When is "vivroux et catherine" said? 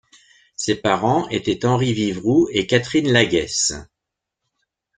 1.93-3.11